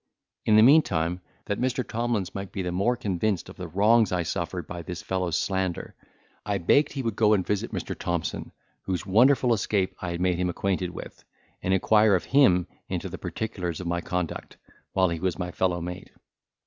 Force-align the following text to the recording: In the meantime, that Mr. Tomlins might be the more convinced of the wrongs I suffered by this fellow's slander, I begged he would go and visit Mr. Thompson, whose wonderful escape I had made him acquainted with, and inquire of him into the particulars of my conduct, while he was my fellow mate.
In 0.47 0.55
the 0.55 0.63
meantime, 0.63 1.21
that 1.45 1.61
Mr. 1.61 1.87
Tomlins 1.87 2.33
might 2.33 2.51
be 2.51 2.63
the 2.63 2.71
more 2.71 2.95
convinced 2.95 3.49
of 3.49 3.57
the 3.57 3.67
wrongs 3.67 4.11
I 4.11 4.23
suffered 4.23 4.65
by 4.65 4.81
this 4.81 5.03
fellow's 5.03 5.37
slander, 5.37 5.93
I 6.43 6.57
begged 6.57 6.93
he 6.93 7.03
would 7.03 7.15
go 7.15 7.33
and 7.33 7.45
visit 7.45 7.71
Mr. 7.71 7.95
Thompson, 7.95 8.51
whose 8.81 9.05
wonderful 9.05 9.53
escape 9.53 9.93
I 10.01 10.09
had 10.09 10.19
made 10.19 10.39
him 10.39 10.49
acquainted 10.49 10.89
with, 10.89 11.23
and 11.61 11.71
inquire 11.71 12.15
of 12.15 12.23
him 12.25 12.65
into 12.89 13.09
the 13.09 13.19
particulars 13.19 13.79
of 13.79 13.85
my 13.85 14.01
conduct, 14.01 14.57
while 14.93 15.09
he 15.09 15.19
was 15.19 15.37
my 15.37 15.51
fellow 15.51 15.79
mate. 15.81 16.09